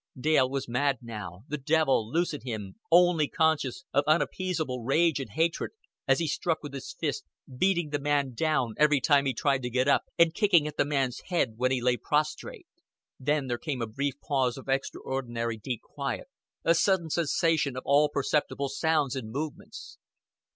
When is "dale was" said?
0.19-0.67